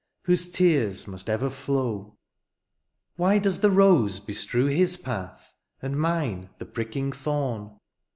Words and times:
Whose 0.23 0.49
tears 0.49 1.05
must 1.05 1.29
ever 1.29 1.51
flow. 1.51 2.17
Why 3.17 3.37
does 3.37 3.59
the 3.61 3.69
rose 3.69 4.19
bestrew 4.19 4.65
his 4.65 4.97
path. 4.97 5.53
And 5.79 5.95
mine 5.95 6.49
the 6.57 6.65
pricking 6.65 7.11
thorn 7.11 7.77